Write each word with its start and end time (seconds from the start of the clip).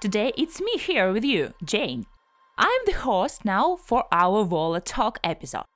Today 0.00 0.32
it's 0.38 0.62
me 0.62 0.78
here 0.78 1.12
with 1.12 1.26
you, 1.26 1.52
Jane. 1.62 2.06
I'm 2.56 2.80
the 2.86 2.92
host 2.92 3.44
now 3.44 3.76
for 3.76 4.04
our 4.10 4.44
Vola 4.44 4.80
Talk 4.80 5.18
episode. 5.22 5.66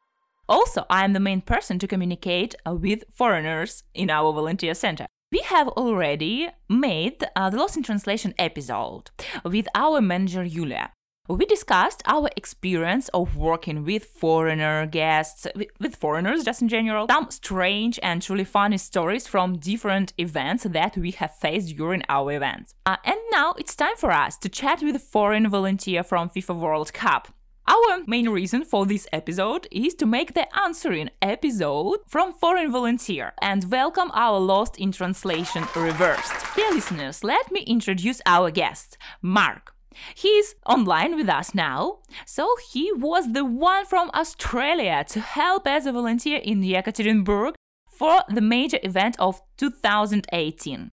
Also, 0.49 0.87
I'm 0.89 1.13
the 1.13 1.21
main 1.21 1.43
person 1.43 1.79
to 1.79 1.87
communicate 1.87 2.55
with 2.65 3.05
foreigners 3.15 3.83
in 3.93 4.09
our 4.09 4.33
volunteer 4.33 4.73
center. 4.73 5.05
We 5.31 5.41
have 5.41 5.69
already 5.69 6.49
made 6.71 7.23
uh, 7.37 7.51
the 7.51 7.59
Lost 7.59 7.77
in 7.77 7.83
Translation 7.83 8.33
episode 8.39 9.11
with 9.45 9.67
our 9.75 10.01
manager 10.01 10.43
Yulia. 10.43 10.93
We 11.27 11.46
discussed 11.46 12.03
our 12.05 12.29
experience 12.37 13.09
of 13.14 13.35
working 13.35 13.82
with 13.87 14.05
foreigner 14.05 14.85
guests, 14.85 15.46
with 15.81 15.96
foreigners 15.96 16.45
just 16.45 16.61
in 16.61 16.69
general, 16.69 17.07
some 17.09 17.31
strange 17.31 17.99
and 18.03 18.21
truly 18.21 18.45
funny 18.45 18.77
stories 18.77 19.27
from 19.27 19.57
different 19.57 20.13
events 20.18 20.65
that 20.65 20.99
we 20.99 21.13
have 21.13 21.35
faced 21.35 21.79
during 21.79 22.03
our 22.11 22.31
events. 22.31 22.75
Uh, 22.85 22.99
and 23.05 23.17
now 23.31 23.55
it's 23.57 23.75
time 23.75 23.96
for 23.96 24.11
us 24.11 24.37
to 24.37 24.51
chat 24.51 24.82
with 24.82 24.96
a 24.96 24.99
foreign 24.99 25.49
volunteer 25.49 26.05
from 26.05 26.29
FIFA 26.29 26.61
World 26.61 26.93
Cup. 26.93 27.29
Our 27.67 28.04
main 28.07 28.29
reason 28.29 28.63
for 28.63 28.85
this 28.85 29.09
episode 29.11 29.67
is 29.73 29.95
to 29.95 30.04
make 30.04 30.35
the 30.35 30.46
answering 30.54 31.09
episode 31.23 32.01
from 32.06 32.34
foreign 32.34 32.70
volunteer 32.70 33.33
and 33.41 33.70
welcome 33.70 34.11
our 34.12 34.39
Lost 34.39 34.77
in 34.77 34.93
Translation 34.93 35.65
reversed. 35.75 36.34
Dear 36.55 36.70
listeners, 36.70 37.25
let 37.25 37.51
me 37.51 37.62
introduce 37.62 38.20
our 38.27 38.51
guest, 38.51 38.98
Mark. 39.23 39.73
He's 40.14 40.55
online 40.66 41.16
with 41.16 41.28
us 41.28 41.55
now, 41.55 41.98
so 42.27 42.55
he 42.70 42.92
was 42.92 43.33
the 43.33 43.45
one 43.45 43.84
from 43.87 44.11
Australia 44.14 45.05
to 45.09 45.20
help 45.20 45.67
as 45.67 45.86
a 45.86 45.92
volunteer 45.92 46.41
in 46.42 46.62
Yekaterinburg 46.62 47.55
for 47.89 48.23
the 48.28 48.41
major 48.41 48.78
event 48.83 49.17
of 49.19 49.41
2018. 49.56 50.91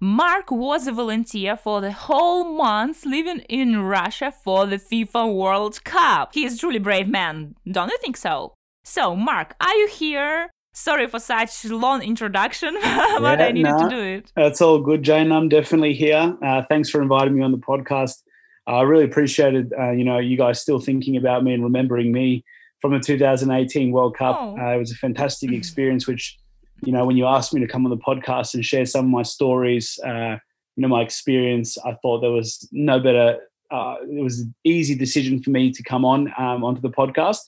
Mark 0.00 0.50
was 0.50 0.88
a 0.88 0.92
volunteer 0.92 1.56
for 1.56 1.80
the 1.80 1.92
whole 1.92 2.44
month 2.44 3.06
living 3.06 3.38
in 3.48 3.80
Russia 3.82 4.32
for 4.32 4.66
the 4.66 4.76
FIFA 4.76 5.32
World 5.32 5.84
Cup. 5.84 6.34
He 6.34 6.44
is 6.44 6.56
a 6.56 6.58
truly 6.58 6.80
brave 6.80 7.06
man, 7.06 7.54
don't 7.70 7.88
you 7.88 7.98
think 7.98 8.16
so? 8.16 8.54
So, 8.82 9.14
Mark, 9.14 9.54
are 9.60 9.74
you 9.74 9.86
here? 9.86 10.50
Sorry 10.74 11.06
for 11.06 11.20
such 11.20 11.64
long 11.66 12.02
introduction, 12.02 12.74
but 12.80 12.82
yeah, 12.82 13.46
I 13.46 13.52
needed 13.52 13.70
nah, 13.70 13.88
to 13.88 13.88
do 13.88 14.02
it. 14.02 14.32
That's 14.34 14.60
all 14.60 14.80
good, 14.80 15.04
Jane. 15.04 15.30
I'm 15.30 15.48
definitely 15.48 15.94
here. 15.94 16.36
Uh, 16.42 16.62
thanks 16.68 16.90
for 16.90 17.00
inviting 17.00 17.36
me 17.36 17.42
on 17.42 17.52
the 17.52 17.58
podcast. 17.58 18.22
I 18.66 18.82
really 18.82 19.04
appreciated, 19.04 19.72
uh, 19.78 19.90
you 19.90 20.04
know, 20.04 20.18
you 20.18 20.36
guys 20.36 20.60
still 20.60 20.78
thinking 20.78 21.16
about 21.16 21.42
me 21.42 21.52
and 21.52 21.64
remembering 21.64 22.12
me 22.12 22.44
from 22.80 22.92
the 22.92 23.00
2018 23.00 23.90
World 23.90 24.16
Cup. 24.16 24.36
Oh. 24.40 24.56
Uh, 24.58 24.74
it 24.74 24.78
was 24.78 24.92
a 24.92 24.96
fantastic 24.96 25.52
experience, 25.52 26.06
which, 26.06 26.38
you 26.84 26.92
know, 26.92 27.04
when 27.04 27.16
you 27.16 27.26
asked 27.26 27.52
me 27.52 27.60
to 27.60 27.66
come 27.66 27.84
on 27.84 27.90
the 27.90 27.96
podcast 27.96 28.54
and 28.54 28.64
share 28.64 28.86
some 28.86 29.06
of 29.06 29.10
my 29.10 29.22
stories, 29.22 29.98
uh, 30.04 30.36
you 30.76 30.82
know, 30.82 30.88
my 30.88 31.02
experience, 31.02 31.76
I 31.78 31.96
thought 32.02 32.20
there 32.20 32.30
was 32.30 32.68
no 32.72 32.98
better. 33.00 33.38
Uh, 33.70 33.96
it 34.02 34.22
was 34.22 34.40
an 34.40 34.54
easy 34.64 34.94
decision 34.94 35.42
for 35.42 35.50
me 35.50 35.72
to 35.72 35.82
come 35.82 36.04
on 36.04 36.32
um, 36.38 36.62
onto 36.62 36.80
the 36.80 36.90
podcast. 36.90 37.40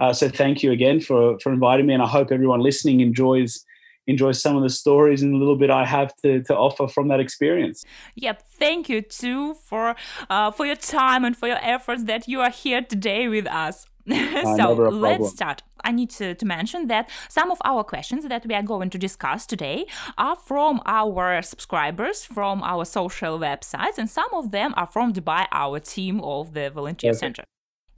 Uh, 0.00 0.12
so 0.12 0.28
thank 0.28 0.62
you 0.62 0.70
again 0.70 1.00
for 1.00 1.38
for 1.40 1.52
inviting 1.52 1.86
me, 1.86 1.94
and 1.94 2.02
I 2.02 2.06
hope 2.06 2.30
everyone 2.30 2.60
listening 2.60 3.00
enjoys 3.00 3.64
enjoy 4.08 4.32
some 4.32 4.56
of 4.56 4.62
the 4.62 4.70
stories 4.70 5.22
and 5.22 5.34
a 5.34 5.38
little 5.38 5.56
bit 5.56 5.70
I 5.70 5.84
have 5.84 6.16
to, 6.22 6.42
to 6.44 6.56
offer 6.56 6.88
from 6.88 7.08
that 7.08 7.20
experience. 7.20 7.84
Yep, 8.16 8.42
thank 8.58 8.88
you 8.88 9.02
too 9.02 9.54
for 9.54 9.94
uh, 10.28 10.50
for 10.50 10.66
your 10.66 10.76
time 10.76 11.24
and 11.24 11.36
for 11.36 11.46
your 11.46 11.60
efforts 11.62 12.04
that 12.04 12.26
you 12.26 12.40
are 12.40 12.50
here 12.50 12.82
today 12.82 13.28
with 13.28 13.46
us. 13.46 13.86
So 14.56 14.72
let's 14.72 15.28
start. 15.30 15.62
I 15.84 15.92
need 15.92 16.10
to, 16.10 16.34
to 16.34 16.46
mention 16.46 16.88
that 16.88 17.10
some 17.28 17.50
of 17.50 17.58
our 17.64 17.84
questions 17.84 18.26
that 18.26 18.46
we 18.46 18.54
are 18.54 18.62
going 18.62 18.90
to 18.90 18.98
discuss 18.98 19.46
today 19.46 19.86
are 20.16 20.34
from 20.34 20.80
our 20.86 21.42
subscribers 21.42 22.24
from 22.24 22.62
our 22.62 22.84
social 22.84 23.38
websites, 23.38 23.98
and 23.98 24.08
some 24.08 24.32
of 24.32 24.50
them 24.50 24.72
are 24.76 24.86
from 24.86 25.12
by 25.12 25.46
our 25.52 25.78
team 25.78 26.20
of 26.22 26.54
the 26.54 26.70
Volunteer. 26.70 27.12
Center. 27.12 27.44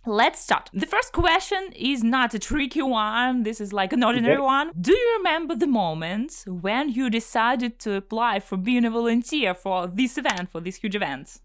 Let's 0.06 0.40
start. 0.40 0.70
The 0.72 0.86
first 0.86 1.12
question 1.12 1.72
is 1.76 2.02
not 2.02 2.32
a 2.32 2.38
tricky 2.38 2.80
one. 2.80 3.42
This 3.42 3.60
is 3.60 3.74
like 3.74 3.92
an 3.92 4.02
ordinary 4.02 4.36
okay. 4.36 4.42
one. 4.42 4.70
Do 4.80 4.92
you 4.92 5.16
remember 5.18 5.54
the 5.54 5.66
moment 5.66 6.42
when 6.46 6.88
you 6.88 7.10
decided 7.10 7.78
to 7.80 7.96
apply 7.96 8.40
for 8.40 8.56
being 8.56 8.86
a 8.86 8.90
volunteer 8.90 9.52
for 9.52 9.86
this 9.86 10.16
event, 10.16 10.50
for 10.50 10.60
this 10.62 10.76
huge 10.76 10.96
event? 10.96 11.38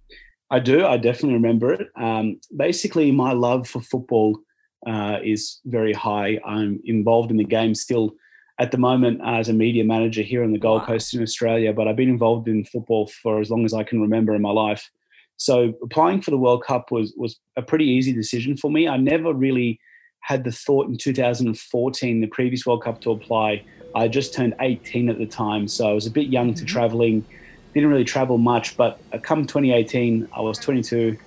I 0.49 0.59
do. 0.59 0.85
I 0.85 0.95
definitely 0.95 1.33
remember 1.33 1.73
it. 1.73 1.89
Um, 1.97 2.39
basically, 2.55 3.11
my 3.11 3.33
love 3.33 3.67
for 3.67 3.81
football 3.81 4.39
uh, 4.87 5.17
is 5.21 5.59
very 5.65 5.91
high. 5.91 6.39
I'm 6.45 6.79
involved 6.85 7.31
in 7.31 7.37
the 7.37 7.43
game 7.43 7.75
still 7.75 8.15
at 8.57 8.71
the 8.71 8.77
moment 8.77 9.19
as 9.25 9.49
a 9.49 9.53
media 9.53 9.83
manager 9.83 10.21
here 10.21 10.45
on 10.45 10.53
the 10.53 10.59
Gold 10.59 10.81
wow. 10.81 10.87
Coast 10.87 11.13
in 11.13 11.21
Australia, 11.21 11.73
but 11.73 11.89
I've 11.89 11.97
been 11.97 12.07
involved 12.07 12.47
in 12.47 12.63
football 12.63 13.07
for 13.07 13.41
as 13.41 13.49
long 13.49 13.65
as 13.65 13.73
I 13.73 13.83
can 13.83 13.99
remember 13.99 14.33
in 14.33 14.41
my 14.41 14.51
life. 14.51 14.89
So 15.37 15.73
applying 15.83 16.21
for 16.21 16.31
the 16.31 16.37
World 16.37 16.63
Cup 16.63 16.91
was 16.91 17.13
was 17.17 17.39
a 17.55 17.61
pretty 17.61 17.85
easy 17.85 18.13
decision 18.13 18.57
for 18.57 18.71
me. 18.71 18.87
I 18.87 18.97
never 18.97 19.33
really 19.33 19.79
had 20.21 20.43
the 20.43 20.51
thought 20.51 20.87
in 20.87 20.97
2014, 20.97 22.21
the 22.21 22.27
previous 22.27 22.65
World 22.65 22.83
Cup, 22.83 22.99
to 23.01 23.11
apply. 23.11 23.63
I 23.93 24.07
just 24.07 24.33
turned 24.33 24.55
18 24.59 25.09
at 25.09 25.19
the 25.19 25.25
time, 25.25 25.67
so 25.67 25.87
I 25.87 25.93
was 25.93 26.07
a 26.07 26.11
bit 26.11 26.27
young 26.27 26.49
mm-hmm. 26.49 26.59
to 26.59 26.65
traveling. 26.65 27.25
Didn't 27.73 27.89
really 27.89 28.05
travel 28.05 28.37
much, 28.37 28.75
but 28.75 28.99
come 29.21 29.45
2018, 29.45 30.29
I 30.35 30.41
was 30.41 30.57
22, 30.57 31.17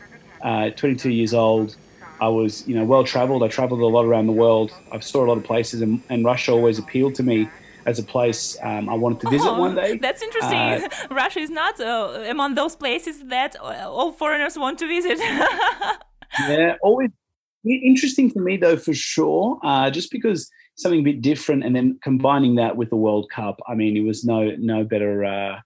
uh, 0.43 0.71
22 0.71 1.11
years 1.11 1.33
old. 1.33 1.77
I 2.21 2.29
was, 2.29 2.67
you 2.67 2.75
know, 2.75 2.85
well 2.85 3.05
traveled. 3.05 3.45
I 3.45 3.49
traveled 3.49 3.81
a 3.81 3.87
lot 3.87 4.05
around 4.05 4.27
the 4.27 4.33
world. 4.33 4.73
I 4.91 4.99
saw 4.99 5.25
a 5.25 5.27
lot 5.27 5.39
of 5.39 5.45
places, 5.45 5.81
and, 5.83 6.03
and 6.09 6.25
Russia 6.25 6.53
always 6.53 6.79
appealed 6.79 7.15
to 7.17 7.23
me 7.23 7.49
as 7.89 7.99
a 7.99 8.03
place 8.03 8.57
um, 8.63 8.85
I 8.89 8.95
wanted 9.03 9.21
to 9.23 9.31
visit 9.31 9.49
oh, 9.49 9.59
one 9.59 9.75
day. 9.75 9.97
That's 10.07 10.23
interesting. 10.23 10.59
Uh, 10.59 10.89
Russia 11.11 11.41
is 11.41 11.51
not 11.51 11.81
uh, 11.81 12.25
among 12.29 12.55
those 12.55 12.77
places 12.77 13.17
that 13.35 13.57
uh, 13.57 13.91
all 13.97 14.13
foreigners 14.13 14.59
want 14.59 14.79
to 14.81 14.87
visit. 14.87 15.19
yeah, 16.49 16.77
always 16.83 17.11
interesting 17.65 18.31
for 18.31 18.41
me 18.41 18.59
though, 18.59 18.77
for 18.77 18.95
sure. 18.95 19.59
Uh, 19.65 19.91
just 19.91 20.11
because 20.11 20.51
something 20.77 21.01
a 21.01 21.11
bit 21.11 21.23
different, 21.23 21.65
and 21.65 21.75
then 21.75 21.99
combining 22.03 22.57
that 22.57 22.77
with 22.77 22.91
the 22.91 22.97
World 22.97 23.31
Cup. 23.31 23.57
I 23.67 23.75
mean, 23.75 23.97
it 23.97 24.05
was 24.05 24.25
no 24.25 24.55
no 24.59 24.85
better 24.85 25.25
uh, 25.25 25.61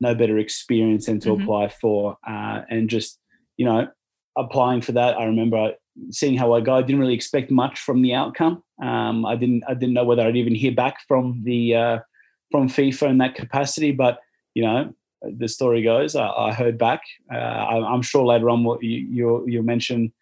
no 0.00 0.14
better 0.14 0.36
experience 0.38 1.06
than 1.06 1.20
to 1.20 1.30
mm-hmm. 1.30 1.42
apply 1.42 1.68
for, 1.68 2.16
uh, 2.26 2.62
and 2.68 2.90
just 2.90 3.20
you 3.56 3.66
know 3.66 3.88
applying 4.36 4.82
for 4.82 4.92
that. 4.92 5.16
I 5.16 5.24
remember 5.24 5.74
seeing 6.10 6.36
how 6.36 6.52
I 6.52 6.60
go. 6.60 6.76
I 6.76 6.82
didn't 6.82 7.00
really 7.00 7.14
expect 7.14 7.50
much 7.50 7.80
from 7.80 8.02
the 8.02 8.14
outcome. 8.14 8.62
Um, 8.82 9.26
I 9.26 9.36
didn't 9.36 9.64
I 9.68 9.74
didn't 9.74 9.94
know 9.94 10.04
whether 10.04 10.22
I'd 10.22 10.36
even 10.36 10.54
hear 10.54 10.72
back 10.72 10.98
from 11.06 11.42
the 11.44 11.74
uh, 11.74 11.98
from 12.50 12.68
FIFA 12.68 13.10
in 13.10 13.18
that 13.18 13.34
capacity, 13.34 13.92
but 13.92 14.20
you 14.54 14.62
know 14.62 14.94
the 15.22 15.48
story 15.48 15.82
goes 15.82 16.14
I, 16.14 16.28
I 16.28 16.52
heard 16.52 16.78
back. 16.78 17.02
Uh, 17.32 17.36
I, 17.36 17.94
am 17.94 18.02
sure 18.02 18.24
later 18.24 18.50
on 18.50 18.64
what 18.64 18.82
you 18.82 18.98
you 18.98 19.44
you'll 19.46 19.64
mention. 19.64 20.12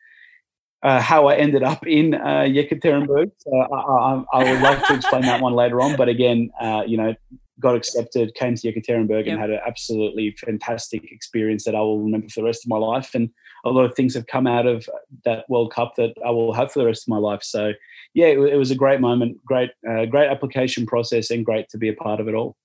Uh, 0.82 1.00
how 1.00 1.26
I 1.26 1.34
ended 1.36 1.64
up 1.64 1.84
in 1.86 2.14
uh, 2.14 2.44
Yekaterinburg. 2.46 3.32
So 3.38 3.50
I, 3.56 3.76
I, 3.76 4.24
I, 4.34 4.52
would 4.52 4.60
love 4.60 4.86
to 4.86 4.94
explain 4.94 5.22
that 5.22 5.40
one 5.40 5.54
later 5.54 5.80
on. 5.80 5.96
But 5.96 6.08
again, 6.08 6.50
uh, 6.60 6.84
you 6.86 6.96
know, 6.96 7.14
got 7.58 7.74
accepted, 7.74 8.34
came 8.34 8.54
to 8.54 8.72
Yekaterinburg, 8.72 9.24
yep. 9.24 9.32
and 9.32 9.40
had 9.40 9.50
an 9.50 9.60
absolutely 9.66 10.36
fantastic 10.38 11.10
experience 11.10 11.64
that 11.64 11.74
I 11.74 11.80
will 11.80 12.02
remember 12.02 12.28
for 12.28 12.40
the 12.40 12.46
rest 12.46 12.64
of 12.64 12.68
my 12.68 12.76
life. 12.76 13.14
And 13.14 13.30
a 13.66 13.70
lot 13.70 13.84
of 13.84 13.94
things 13.94 14.14
have 14.14 14.26
come 14.26 14.46
out 14.46 14.66
of 14.66 14.88
that 15.24 15.44
World 15.48 15.72
Cup 15.72 15.94
that 15.96 16.14
I 16.24 16.30
will 16.30 16.52
have 16.52 16.72
for 16.72 16.78
the 16.78 16.86
rest 16.86 17.02
of 17.04 17.08
my 17.08 17.18
life. 17.18 17.42
So, 17.42 17.72
yeah, 18.14 18.26
it, 18.26 18.38
it 18.38 18.56
was 18.56 18.70
a 18.70 18.76
great 18.76 19.00
moment, 19.00 19.44
great, 19.44 19.70
uh, 19.88 20.06
great 20.06 20.28
application 20.28 20.86
process, 20.86 21.30
and 21.30 21.44
great 21.44 21.68
to 21.70 21.78
be 21.78 21.88
a 21.88 21.94
part 21.94 22.20
of 22.20 22.28
it 22.28 22.34
all. 22.34 22.56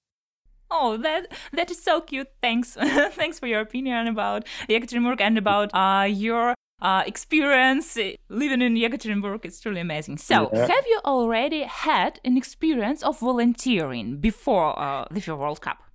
Oh, 0.70 0.96
that 0.98 1.28
that 1.52 1.70
is 1.70 1.84
so 1.84 2.00
cute. 2.00 2.30
Thanks, 2.42 2.74
thanks 3.20 3.40
for 3.40 3.48
your 3.48 3.60
opinion 3.60 4.08
about 4.08 4.46
Yekaterinburg 4.70 5.20
and 5.20 5.38
about 5.38 5.70
uh, 5.74 6.06
your 6.06 6.56
uh, 6.82 7.04
experience 7.06 7.98
living 8.30 8.62
in 8.62 8.76
Yekaterinburg. 8.76 9.44
It's 9.44 9.60
truly 9.60 9.82
amazing. 9.82 10.18
So, 10.18 10.50
yeah. 10.54 10.68
have 10.68 10.86
you 10.88 11.02
already 11.04 11.64
had 11.64 12.20
an 12.24 12.38
experience 12.38 13.04
of 13.04 13.20
volunteering 13.20 14.18
before 14.18 14.80
uh, 14.80 15.08
the 15.12 15.36
World 15.36 15.62
Cup? 15.62 15.91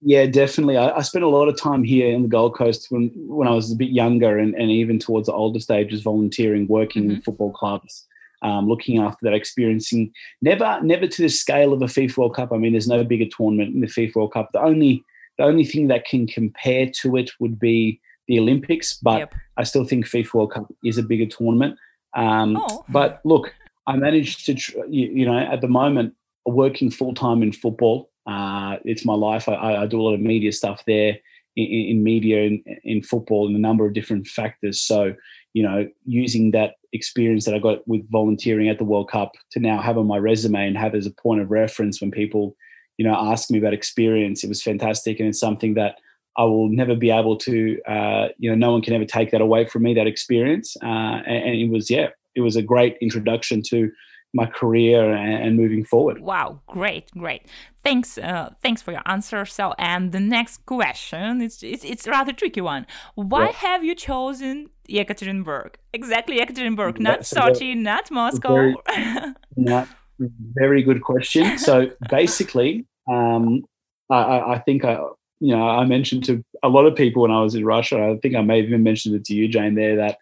Yeah, 0.00 0.26
definitely. 0.26 0.76
I, 0.76 0.90
I, 0.90 1.02
spent 1.02 1.24
a 1.24 1.28
lot 1.28 1.48
of 1.48 1.60
time 1.60 1.82
here 1.82 2.14
in 2.14 2.22
the 2.22 2.28
Gold 2.28 2.54
Coast 2.56 2.86
when 2.90 3.10
when 3.16 3.48
I 3.48 3.52
was 3.52 3.72
a 3.72 3.76
bit 3.76 3.90
younger, 3.90 4.38
and, 4.38 4.54
and 4.54 4.70
even 4.70 4.98
towards 4.98 5.26
the 5.26 5.32
older 5.32 5.58
stages, 5.58 6.02
volunteering, 6.02 6.68
working 6.68 7.04
mm-hmm. 7.04 7.16
in 7.16 7.22
football 7.22 7.52
clubs, 7.52 8.06
um, 8.42 8.68
looking 8.68 8.98
after 8.98 9.24
that, 9.24 9.34
experiencing 9.34 10.12
never 10.40 10.78
never 10.82 11.08
to 11.08 11.22
the 11.22 11.28
scale 11.28 11.72
of 11.72 11.82
a 11.82 11.86
FIFA 11.86 12.16
World 12.16 12.36
Cup. 12.36 12.52
I 12.52 12.58
mean, 12.58 12.72
there's 12.72 12.86
no 12.86 13.02
bigger 13.02 13.26
tournament 13.36 13.74
in 13.74 13.80
the 13.80 13.88
FIFA 13.88 14.14
World 14.14 14.32
Cup. 14.32 14.50
The 14.52 14.62
only 14.62 15.04
the 15.36 15.44
only 15.44 15.64
thing 15.64 15.88
that 15.88 16.04
can 16.04 16.26
compare 16.26 16.90
to 17.02 17.16
it 17.16 17.30
would 17.40 17.58
be 17.58 18.00
the 18.28 18.38
Olympics, 18.38 18.94
but 18.94 19.18
yep. 19.18 19.34
I 19.56 19.64
still 19.64 19.84
think 19.84 20.06
FIFA 20.06 20.34
World 20.34 20.52
Cup 20.52 20.72
is 20.84 20.98
a 20.98 21.02
bigger 21.02 21.26
tournament. 21.26 21.76
Um, 22.14 22.56
oh. 22.56 22.84
But 22.88 23.20
look, 23.24 23.52
I 23.86 23.96
managed 23.96 24.46
to, 24.46 24.52
you, 24.88 25.08
you 25.08 25.26
know, 25.26 25.38
at 25.38 25.60
the 25.60 25.68
moment, 25.68 26.14
working 26.44 26.90
full 26.90 27.14
time 27.14 27.42
in 27.42 27.52
football. 27.52 28.10
Uh, 28.28 28.76
it's 28.84 29.06
my 29.06 29.14
life. 29.14 29.48
I, 29.48 29.76
I, 29.76 29.86
do 29.86 30.00
a 30.00 30.02
lot 30.02 30.12
of 30.12 30.20
media 30.20 30.52
stuff 30.52 30.82
there 30.86 31.18
in, 31.56 31.64
in 31.64 32.02
media 32.02 32.42
in, 32.42 32.62
in 32.84 33.02
football 33.02 33.46
and 33.46 33.56
a 33.56 33.60
number 33.60 33.86
of 33.86 33.94
different 33.94 34.26
factors. 34.26 34.82
So, 34.82 35.14
you 35.54 35.62
know, 35.62 35.88
using 36.04 36.50
that 36.50 36.74
experience 36.92 37.46
that 37.46 37.54
I 37.54 37.58
got 37.58 37.88
with 37.88 38.08
volunteering 38.10 38.68
at 38.68 38.76
the 38.76 38.84
World 38.84 39.10
Cup 39.10 39.32
to 39.52 39.60
now 39.60 39.80
have 39.80 39.96
on 39.96 40.06
my 40.06 40.18
resume 40.18 40.66
and 40.66 40.76
have 40.76 40.94
as 40.94 41.06
a 41.06 41.10
point 41.10 41.40
of 41.40 41.50
reference 41.50 42.02
when 42.02 42.10
people, 42.10 42.54
you 42.98 43.06
know, 43.06 43.14
ask 43.14 43.50
me 43.50 43.58
about 43.58 43.72
experience, 43.72 44.44
it 44.44 44.48
was 44.48 44.62
fantastic. 44.62 45.18
And 45.20 45.28
it's 45.30 45.40
something 45.40 45.72
that 45.74 45.96
I 46.36 46.44
will 46.44 46.68
never 46.68 46.94
be 46.94 47.10
able 47.10 47.36
to, 47.38 47.80
uh, 47.88 48.28
you 48.36 48.50
know, 48.50 48.56
no 48.56 48.72
one 48.72 48.82
can 48.82 48.92
ever 48.92 49.06
take 49.06 49.30
that 49.30 49.40
away 49.40 49.64
from 49.64 49.84
me, 49.84 49.94
that 49.94 50.06
experience. 50.06 50.76
Uh, 50.82 51.22
and, 51.26 51.44
and, 51.44 51.54
it 51.56 51.70
was, 51.70 51.90
yeah, 51.90 52.08
it 52.34 52.42
was 52.42 52.56
a 52.56 52.62
great 52.62 52.96
introduction 53.00 53.62
to 53.70 53.90
my 54.34 54.46
career 54.46 55.12
and, 55.12 55.42
and 55.42 55.56
moving 55.56 55.84
forward. 55.84 56.20
Wow, 56.20 56.60
great, 56.66 57.10
great. 57.12 57.42
Thanks, 57.82 58.18
uh, 58.18 58.50
thanks 58.62 58.82
for 58.82 58.92
your 58.92 59.02
answer. 59.06 59.46
So, 59.46 59.74
and 59.78 60.12
the 60.12 60.20
next 60.20 60.66
question, 60.66 61.40
it's 61.40 61.62
it's, 61.62 61.84
it's 61.84 62.06
a 62.06 62.10
rather 62.10 62.32
tricky 62.32 62.60
one. 62.60 62.86
Why 63.14 63.46
yeah. 63.46 63.52
have 63.52 63.84
you 63.84 63.94
chosen 63.94 64.68
Yekaterinburg? 64.88 65.76
Exactly, 65.92 66.38
Yekaterinburg, 66.38 67.00
not 67.00 67.20
Sochi, 67.20 67.76
not 67.76 68.10
Moscow. 68.10 68.54
Very, 68.54 68.76
not, 69.56 69.88
very 70.18 70.82
good 70.82 71.02
question. 71.02 71.58
So 71.58 71.90
basically, 72.10 72.86
um, 73.10 73.64
I, 74.10 74.40
I 74.40 74.58
think 74.58 74.84
I, 74.84 74.98
you 75.40 75.56
know, 75.56 75.66
I 75.66 75.84
mentioned 75.84 76.24
to 76.24 76.44
a 76.62 76.68
lot 76.68 76.86
of 76.86 76.94
people 76.94 77.22
when 77.22 77.30
I 77.30 77.40
was 77.40 77.54
in 77.54 77.64
Russia. 77.64 78.02
I 78.02 78.18
think 78.20 78.34
I 78.34 78.42
may 78.42 78.58
have 78.58 78.66
even 78.66 78.82
mentioned 78.82 79.14
it 79.14 79.24
to 79.26 79.34
you, 79.34 79.48
Jane, 79.48 79.74
there 79.74 79.96
that 79.96 80.18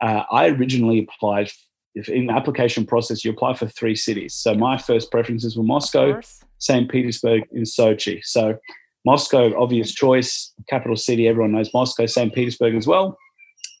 uh, 0.00 0.22
I 0.30 0.48
originally 0.48 1.06
applied. 1.08 1.50
If 1.94 2.08
in 2.08 2.26
the 2.26 2.32
application 2.32 2.86
process, 2.86 3.24
you 3.24 3.30
apply 3.30 3.54
for 3.54 3.66
three 3.66 3.96
cities. 3.96 4.34
So 4.34 4.54
my 4.54 4.78
first 4.78 5.10
preferences 5.10 5.56
were 5.56 5.64
Moscow, 5.64 6.20
St. 6.58 6.90
Petersburg, 6.90 7.42
and 7.52 7.66
Sochi. 7.66 8.24
So 8.24 8.58
Moscow, 9.04 9.52
obvious 9.60 9.92
choice, 9.92 10.52
capital 10.68 10.96
city. 10.96 11.28
Everyone 11.28 11.52
knows 11.52 11.72
Moscow, 11.74 12.06
St. 12.06 12.34
Petersburg 12.34 12.74
as 12.74 12.86
well. 12.86 13.18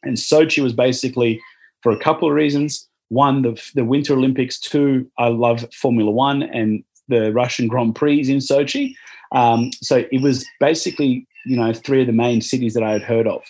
And 0.02 0.16
Sochi 0.16 0.62
was 0.62 0.72
basically 0.72 1.40
for 1.82 1.92
a 1.92 1.98
couple 1.98 2.28
of 2.28 2.34
reasons. 2.34 2.88
One, 3.08 3.42
the, 3.42 3.62
the 3.74 3.84
Winter 3.84 4.14
Olympics. 4.14 4.58
Two, 4.58 5.10
I 5.18 5.28
love 5.28 5.66
Formula 5.74 6.10
One 6.10 6.42
and 6.42 6.82
the 7.08 7.32
Russian 7.32 7.68
Grand 7.68 7.94
Prix 7.94 8.20
in 8.20 8.38
Sochi. 8.38 8.94
Um, 9.32 9.70
so 9.80 10.04
it 10.10 10.22
was 10.22 10.46
basically, 10.60 11.26
you 11.46 11.56
know, 11.56 11.72
three 11.72 12.00
of 12.00 12.06
the 12.06 12.12
main 12.12 12.40
cities 12.40 12.74
that 12.74 12.82
I 12.82 12.92
had 12.92 13.02
heard 13.02 13.26
of. 13.26 13.42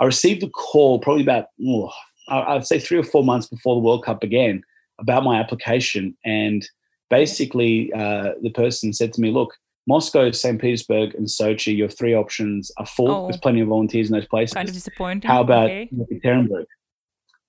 I 0.00 0.04
received 0.04 0.42
a 0.42 0.50
call 0.50 0.98
probably 0.98 1.22
about, 1.22 1.46
oh, 1.66 1.90
I'd 2.28 2.66
say 2.66 2.78
three 2.78 2.98
or 2.98 3.04
four 3.04 3.24
months 3.24 3.46
before 3.46 3.74
the 3.76 3.80
World 3.80 4.04
Cup 4.04 4.20
began 4.20 4.62
about 4.98 5.24
my 5.24 5.38
application. 5.38 6.16
And 6.24 6.68
basically, 7.10 7.92
uh, 7.92 8.32
the 8.42 8.50
person 8.50 8.92
said 8.92 9.12
to 9.14 9.20
me, 9.20 9.30
look, 9.30 9.54
Moscow, 9.86 10.30
St. 10.32 10.60
Petersburg, 10.60 11.14
and 11.14 11.26
Sochi, 11.26 11.76
your 11.76 11.88
three 11.88 12.14
options 12.14 12.72
are 12.76 12.86
full. 12.86 13.10
Oh. 13.10 13.26
There's 13.26 13.40
plenty 13.40 13.60
of 13.60 13.68
volunteers 13.68 14.08
in 14.08 14.14
those 14.14 14.26
places. 14.26 14.54
Kind 14.54 14.68
of 14.68 14.74
disappointing. 14.74 15.28
How 15.28 15.42
about 15.42 15.66
okay. 15.66 15.88
Yekaterinburg? 15.94 16.66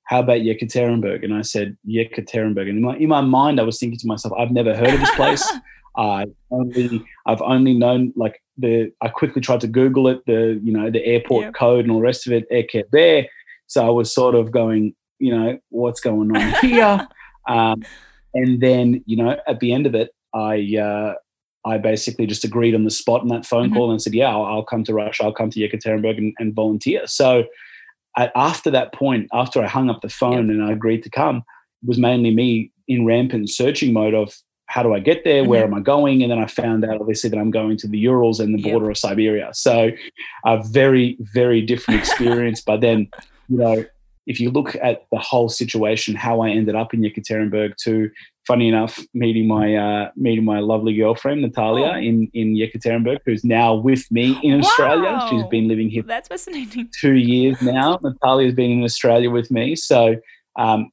How 0.03 0.19
about 0.19 0.41
Yekaterinburg? 0.41 1.23
And 1.23 1.33
I 1.33 1.41
said, 1.41 1.75
Yekaterinburg. 1.87 2.69
And 2.69 2.77
in 2.77 2.81
my, 2.81 2.95
in 2.97 3.09
my 3.09 3.21
mind, 3.21 3.59
I 3.59 3.63
was 3.63 3.79
thinking 3.79 3.99
to 3.99 4.07
myself, 4.07 4.33
I've 4.37 4.51
never 4.51 4.75
heard 4.75 4.93
of 4.93 4.99
this 4.99 5.15
place. 5.15 5.51
I 5.97 6.25
only 6.51 7.03
I've 7.25 7.41
only 7.41 7.73
known 7.73 8.13
like 8.15 8.41
the 8.55 8.91
I 9.01 9.07
quickly 9.07 9.41
tried 9.41 9.61
to 9.61 9.67
Google 9.67 10.07
it, 10.07 10.23
the 10.27 10.61
you 10.63 10.71
know, 10.71 10.91
the 10.91 11.03
airport 11.03 11.45
yep. 11.45 11.53
code 11.55 11.85
and 11.85 11.91
all 11.91 11.97
the 11.97 12.03
rest 12.03 12.27
of 12.27 12.33
it, 12.33 12.49
Aircare 12.51 12.83
there. 12.91 13.27
So 13.67 13.85
I 13.85 13.89
was 13.89 14.13
sort 14.13 14.35
of 14.35 14.51
going, 14.51 14.95
you 15.19 15.35
know, 15.35 15.59
what's 15.69 15.99
going 15.99 16.35
on 16.35 16.53
here? 16.61 17.07
um, 17.47 17.83
and 18.33 18.59
then, 18.61 19.03
you 19.05 19.17
know, 19.17 19.37
at 19.47 19.59
the 19.59 19.73
end 19.73 19.85
of 19.85 19.95
it, 19.95 20.11
I 20.33 20.77
uh, 20.77 21.13
I 21.65 21.77
basically 21.77 22.25
just 22.27 22.43
agreed 22.43 22.75
on 22.75 22.83
the 22.83 22.91
spot 22.91 23.21
in 23.21 23.27
that 23.29 23.45
phone 23.45 23.67
mm-hmm. 23.67 23.75
call 23.75 23.91
and 23.91 24.01
said, 24.01 24.13
yeah, 24.13 24.29
I'll, 24.29 24.45
I'll, 24.45 24.63
come 24.63 24.83
to 24.85 24.93
Russia, 24.93 25.23
I'll 25.23 25.33
come 25.33 25.49
to 25.49 25.59
Yekaterinburg 25.59 26.17
and, 26.17 26.33
and 26.39 26.53
volunteer. 26.53 27.05
So 27.07 27.45
after 28.17 28.71
that 28.71 28.93
point, 28.93 29.27
after 29.33 29.61
I 29.61 29.67
hung 29.67 29.89
up 29.89 30.01
the 30.01 30.09
phone 30.09 30.47
yep. 30.47 30.55
and 30.55 30.63
I 30.63 30.71
agreed 30.71 31.03
to 31.03 31.09
come, 31.09 31.37
it 31.37 31.87
was 31.87 31.97
mainly 31.97 32.33
me 32.33 32.71
in 32.87 33.05
rampant 33.05 33.49
searching 33.49 33.93
mode 33.93 34.13
of 34.13 34.35
how 34.67 34.83
do 34.83 34.93
I 34.93 34.99
get 34.99 35.23
there? 35.23 35.41
Mm-hmm. 35.41 35.49
Where 35.49 35.63
am 35.63 35.73
I 35.73 35.79
going? 35.79 36.23
And 36.23 36.31
then 36.31 36.39
I 36.39 36.47
found 36.47 36.83
out 36.83 36.99
obviously 36.99 37.29
that 37.29 37.39
I'm 37.39 37.51
going 37.51 37.77
to 37.77 37.87
the 37.87 37.99
Urals 37.99 38.39
and 38.39 38.57
the 38.57 38.61
border 38.61 38.85
yep. 38.85 38.91
of 38.91 38.97
Siberia. 38.97 39.49
So 39.53 39.91
a 40.45 40.63
very, 40.63 41.17
very 41.19 41.61
different 41.61 41.99
experience. 42.01 42.61
but 42.61 42.81
then, 42.81 43.09
you 43.47 43.57
know, 43.57 43.85
if 44.25 44.39
you 44.39 44.51
look 44.51 44.75
at 44.75 45.05
the 45.11 45.17
whole 45.17 45.49
situation, 45.49 46.15
how 46.15 46.41
I 46.41 46.49
ended 46.49 46.75
up 46.75 46.93
in 46.93 47.01
Yekaterinburg 47.01 47.77
to 47.83 48.11
funny 48.45 48.69
enough, 48.69 48.99
meeting 49.13 49.47
my 49.47 49.75
uh, 49.75 50.11
meeting 50.15 50.45
my 50.45 50.59
lovely 50.59 50.95
girlfriend 50.95 51.41
Natalia 51.41 51.91
oh. 51.93 51.97
in 51.97 52.29
in 52.33 52.55
Yekaterinburg, 52.55 53.19
who's 53.25 53.43
now 53.43 53.75
with 53.75 54.09
me 54.11 54.37
in 54.43 54.53
wow. 54.53 54.67
Australia. 54.67 55.27
She's 55.29 55.47
been 55.49 55.67
living 55.67 55.89
here. 55.89 56.03
That's 56.03 56.27
fascinating. 56.27 56.89
Two 56.99 57.15
years 57.15 57.61
now. 57.61 57.99
Natalia's 58.01 58.53
been 58.53 58.71
in 58.71 58.83
Australia 58.83 59.29
with 59.29 59.49
me, 59.49 59.75
so 59.75 60.15
um, 60.57 60.89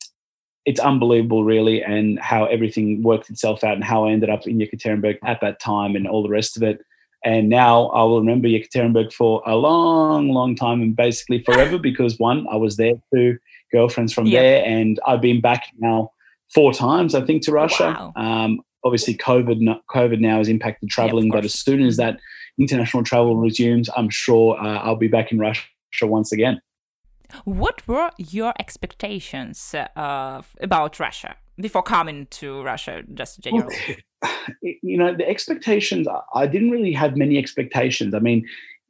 it's 0.64 0.80
unbelievable, 0.80 1.44
really, 1.44 1.82
and 1.82 2.18
how 2.18 2.46
everything 2.46 3.02
worked 3.02 3.30
itself 3.30 3.64
out 3.64 3.74
and 3.74 3.84
how 3.84 4.06
I 4.06 4.12
ended 4.12 4.30
up 4.30 4.46
in 4.46 4.58
Yekaterinburg 4.58 5.18
at 5.24 5.40
that 5.40 5.60
time 5.60 5.94
and 5.96 6.06
all 6.06 6.22
the 6.22 6.28
rest 6.28 6.56
of 6.56 6.62
it. 6.62 6.80
And 7.24 7.48
now 7.48 7.86
I 7.88 8.02
will 8.02 8.20
remember 8.20 8.48
Yekaterinburg 8.48 9.12
for 9.12 9.42
a 9.46 9.56
long, 9.56 10.28
long 10.28 10.54
time 10.54 10.82
and 10.82 10.94
basically 10.94 11.42
forever 11.42 11.78
because 11.90 12.18
one, 12.18 12.46
I 12.50 12.56
was 12.56 12.76
there, 12.76 12.94
two 13.12 13.38
girlfriends 13.72 14.12
from 14.12 14.26
yep. 14.26 14.42
there, 14.42 14.64
and 14.64 15.00
I've 15.06 15.20
been 15.20 15.40
back 15.40 15.64
now 15.78 16.12
four 16.54 16.72
times, 16.72 17.14
I 17.14 17.22
think, 17.22 17.42
to 17.44 17.52
Russia. 17.52 18.12
Wow. 18.14 18.22
Um, 18.22 18.60
obviously, 18.84 19.16
COVID 19.16 19.78
COVID 19.90 20.20
now 20.20 20.38
has 20.38 20.48
impacted 20.48 20.90
traveling, 20.90 21.30
but 21.30 21.44
as 21.44 21.54
soon 21.54 21.82
as 21.82 21.96
that 21.96 22.20
international 22.58 23.02
travel 23.02 23.36
resumes, 23.36 23.88
I'm 23.96 24.10
sure 24.10 24.58
uh, 24.60 24.78
I'll 24.78 24.96
be 24.96 25.08
back 25.08 25.32
in 25.32 25.38
Russia 25.38 25.62
once 26.02 26.30
again. 26.30 26.60
What 27.44 27.86
were 27.86 28.10
your 28.18 28.52
expectations 28.58 29.74
uh, 29.74 30.42
about 30.60 31.00
Russia 31.00 31.36
before 31.60 31.82
coming 31.82 32.26
to 32.30 32.62
Russia, 32.62 33.02
just 33.12 33.40
generally? 33.40 33.76
you 34.62 34.98
know, 34.98 35.14
the 35.14 35.28
expectations, 35.28 36.06
I 36.34 36.46
didn't 36.46 36.70
really 36.70 36.92
have 36.92 37.16
many 37.16 37.38
expectations. 37.38 38.14
I 38.14 38.18
mean, 38.18 38.46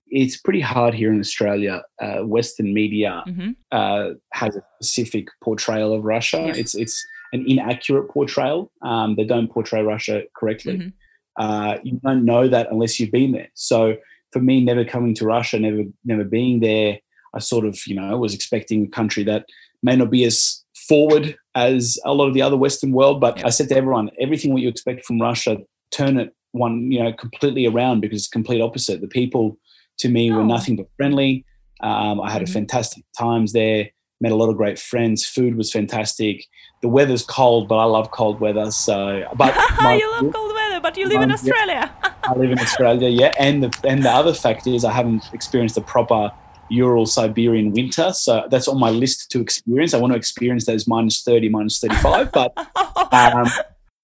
it's 0.08 0.37
pretty 0.37 0.61
hard 0.61 0.94
here 0.94 1.12
in 1.12 1.19
Australia. 1.19 1.82
Uh, 2.00 2.20
Western 2.20 2.73
media 2.73 3.25
mm-hmm. 3.26 3.50
uh, 3.73 4.11
has 4.32 4.56
a 4.56 4.62
specific 4.81 5.29
portrayal 5.43 5.93
of 5.93 6.05
Russia. 6.05 6.38
Yeah. 6.38 6.55
It's 6.55 6.75
it's 6.75 7.05
an 7.32 7.44
inaccurate 7.49 8.08
portrayal. 8.11 8.70
Um, 8.82 9.17
they 9.17 9.25
don't 9.25 9.50
portray 9.50 9.82
Russia 9.82 10.23
correctly. 10.37 10.79
Mm-hmm. 10.79 10.88
Uh, 11.37 11.79
you 11.82 12.00
don't 12.05 12.25
know 12.25 12.46
that 12.46 12.70
unless 12.70 13.00
you've 13.00 13.11
been 13.11 13.32
there. 13.32 13.49
So 13.55 13.96
for 14.32 14.41
me, 14.41 14.62
never 14.62 14.85
coming 14.85 15.14
to 15.17 15.25
Russia, 15.25 15.58
never 15.58 15.82
never 16.05 16.25
being 16.25 16.61
there, 16.61 17.00
I 17.34 17.40
sort 17.40 17.64
of, 17.64 17.78
you 17.86 17.94
know, 17.94 18.16
was 18.16 18.34
expecting 18.34 18.84
a 18.84 18.88
country 18.88 19.24
that 19.24 19.46
may 19.82 19.96
not 19.96 20.10
be 20.10 20.24
as 20.24 20.64
forward 20.88 21.36
as 21.55 21.98
a 22.05 22.12
lot 22.12 22.29
of 22.29 22.34
the 22.34 22.43
other 22.43 22.56
Western 22.56 22.93
world. 22.93 23.20
But 23.20 23.38
yeah. 23.38 23.46
I 23.46 23.50
said 23.50 23.69
to 23.69 23.76
everyone, 23.76 24.10
everything 24.20 24.53
what 24.53 24.62
you 24.62 24.69
expect 24.69 25.05
from 25.05 25.20
Russia, 25.20 25.58
turn 25.91 26.19
it 26.19 26.34
one, 26.53 26.91
you 26.91 27.03
know, 27.03 27.12
completely 27.12 27.67
around 27.67 28.00
because 28.00 28.19
it's 28.19 28.29
complete 28.29 28.60
opposite. 28.60 29.00
The 29.00 29.08
people 29.08 29.58
to 29.98 30.08
me 30.08 30.31
oh. 30.31 30.36
were 30.36 30.44
nothing 30.44 30.76
but 30.76 30.86
friendly. 30.96 31.44
Um, 31.81 32.20
I 32.20 32.31
had 32.31 32.43
mm-hmm. 32.43 32.50
a 32.50 32.55
fantastic 32.55 33.05
times 33.19 33.53
there. 33.53 33.91
Met 34.20 34.32
a 34.32 34.36
lot 34.36 34.48
of 34.48 34.56
great 34.56 34.79
friends. 34.79 35.26
Food 35.26 35.56
was 35.56 35.72
fantastic. 35.72 36.46
The 36.82 36.88
weather's 36.88 37.24
cold, 37.24 37.69
but 37.69 37.76
I 37.76 37.84
love 37.84 38.10
cold 38.12 38.41
weather. 38.41 38.70
So, 38.70 39.26
but 39.36 39.55
my, 39.81 39.96
you 39.96 40.10
love 40.12 40.32
cold 40.32 40.55
weather, 40.55 40.81
but 40.81 40.96
you 40.96 41.08
live 41.08 41.20
in 41.20 41.32
Australia. 41.32 41.93
I 42.22 42.34
live 42.34 42.53
in 42.53 42.58
Australia, 42.58 43.08
yeah. 43.08 43.32
And 43.38 43.64
the 43.64 43.86
and 43.86 44.03
the 44.05 44.10
other 44.10 44.32
fact 44.32 44.67
is, 44.67 44.84
I 44.84 44.93
haven't 44.93 45.24
experienced 45.32 45.76
a 45.76 45.81
proper 45.81 46.32
Ural 46.70 47.06
Siberian 47.06 47.72
winter. 47.72 48.12
So 48.12 48.46
that's 48.50 48.68
on 48.68 48.78
my 48.78 48.90
list 48.90 49.30
to 49.32 49.40
experience. 49.40 49.94
I 49.94 49.98
want 49.98 50.12
to 50.12 50.16
experience 50.16 50.66
those 50.66 50.86
minus 50.86 51.22
30, 51.22 51.48
minus 51.48 51.80
35. 51.80 52.32
But 52.32 52.52
um, 53.12 53.46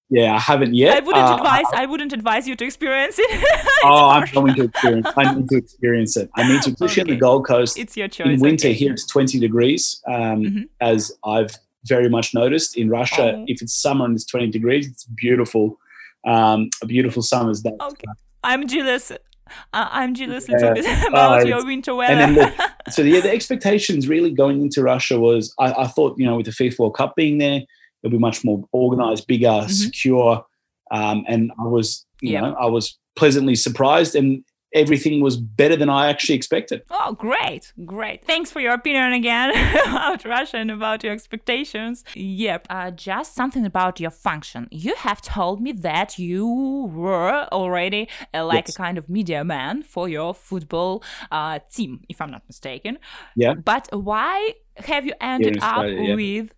yeah, 0.09 0.35
I 0.35 0.39
haven't 0.39 0.73
yet. 0.73 0.97
I 0.97 0.99
wouldn't 0.99 1.25
uh, 1.25 1.35
advise. 1.37 1.65
I, 1.73 1.83
I, 1.83 1.85
wouldn't 1.85 2.11
advise 2.11 2.45
you 2.45 2.57
to 2.57 2.65
experience 2.65 3.15
it. 3.17 3.45
oh, 3.83 4.09
I'm 4.09 4.27
going 4.33 4.55
to 4.55 4.63
experience. 4.65 5.07
I 5.15 5.33
need 5.33 5.47
to 5.49 5.57
experience 5.57 6.17
it. 6.17 6.29
I 6.35 6.47
need 6.47 6.61
to, 6.63 6.71
especially 6.71 7.03
okay. 7.03 7.11
on 7.11 7.15
the 7.15 7.19
Gold 7.19 7.47
Coast. 7.47 7.79
It's 7.79 7.95
your 7.95 8.09
choice. 8.09 8.27
In 8.27 8.39
winter 8.41 8.67
okay. 8.67 8.73
here, 8.73 8.91
it's 8.91 9.05
20 9.05 9.39
degrees. 9.39 10.01
Um, 10.05 10.13
mm-hmm. 10.13 10.61
As 10.81 11.13
I've 11.25 11.55
very 11.85 12.09
much 12.09 12.33
noticed 12.33 12.77
in 12.77 12.89
Russia, 12.89 13.35
oh. 13.37 13.45
if 13.47 13.61
it's 13.61 13.73
summer 13.73 14.03
and 14.03 14.13
it's 14.13 14.25
20 14.25 14.47
degrees, 14.47 14.85
it's 14.85 15.05
beautiful. 15.05 15.79
Um, 16.27 16.69
a 16.81 16.85
beautiful 16.85 17.21
summer's 17.21 17.61
day. 17.61 17.71
Okay. 17.81 18.07
I'm 18.43 18.67
jealous. 18.67 19.13
Uh, 19.73 19.87
I'm 19.89 20.13
jealous 20.13 20.47
yeah. 20.49 21.07
about 21.07 21.41
uh, 21.41 21.45
your 21.45 21.65
winter 21.65 21.95
weather. 21.95 22.13
And 22.13 22.37
then 22.37 22.51
the, 22.57 22.71
so 22.91 23.03
yeah, 23.03 23.21
the 23.21 23.31
expectations 23.31 24.07
really 24.07 24.31
going 24.31 24.61
into 24.61 24.83
Russia 24.83 25.17
was 25.17 25.53
I, 25.59 25.71
I, 25.71 25.87
thought 25.87 26.17
you 26.17 26.25
know 26.25 26.35
with 26.35 26.45
the 26.45 26.51
FIFA 26.51 26.79
World 26.79 26.95
Cup 26.95 27.15
being 27.15 27.37
there, 27.37 27.61
it'll 28.03 28.11
be 28.11 28.17
much 28.17 28.43
more 28.43 28.65
organized, 28.73 29.27
bigger, 29.27 29.47
mm-hmm. 29.47 29.69
secure, 29.69 30.45
um, 30.91 31.23
and 31.27 31.51
I 31.57 31.67
was 31.67 32.05
you 32.21 32.39
know 32.39 32.53
I 32.59 32.65
was 32.65 32.97
pleasantly 33.15 33.55
surprised 33.55 34.15
and 34.15 34.43
everything 34.73 35.21
was 35.21 35.37
better 35.37 35.75
than 35.75 35.89
I 35.89 36.09
actually 36.09 36.35
expected. 36.35 36.83
Oh, 36.89 37.13
great, 37.13 37.73
great. 37.85 38.25
Thanks 38.25 38.51
for 38.51 38.59
your 38.59 38.73
opinion 38.73 39.13
again 39.13 39.51
about 39.87 40.23
Russia 40.25 40.57
and 40.57 40.71
about 40.71 41.03
your 41.03 41.13
expectations. 41.13 42.03
Yep. 42.15 42.67
Uh, 42.69 42.91
just 42.91 43.35
something 43.35 43.65
about 43.65 43.99
your 43.99 44.11
function. 44.11 44.67
You 44.71 44.95
have 44.95 45.21
told 45.21 45.61
me 45.61 45.71
that 45.73 46.17
you 46.17 46.47
were 46.93 47.47
already 47.51 48.07
uh, 48.33 48.45
like 48.45 48.67
yes. 48.67 48.75
a 48.75 48.77
kind 48.77 48.97
of 48.97 49.09
media 49.09 49.43
man 49.43 49.83
for 49.83 50.07
your 50.07 50.33
football 50.33 51.03
uh, 51.31 51.59
team, 51.71 52.01
if 52.09 52.21
I'm 52.21 52.31
not 52.31 52.43
mistaken. 52.47 52.97
Yeah. 53.35 53.53
But 53.53 53.89
why 53.91 54.53
have 54.77 55.05
you 55.05 55.13
ended 55.19 55.59
up 55.61 55.85
yeah. 55.87 56.15
with 56.15 56.51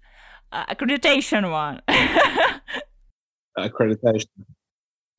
uh, 0.52 0.66
accreditation 0.68 1.50
one? 1.52 1.82
accreditation. 3.58 4.28